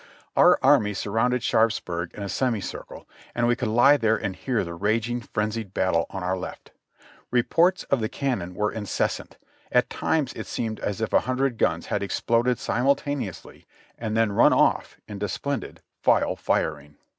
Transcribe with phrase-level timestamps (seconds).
[0.35, 4.63] Our army surrounded Sharpsburg in a semi circle, and we could lie there and hear
[4.65, 6.71] the raging, frenzied battle on our left;
[7.29, 9.37] reports of the cannon were incessant,
[9.71, 14.53] at times it seemed as if a hundred guns had exploded simultaneously and then run
[14.53, 16.97] ofif into splendid file firing.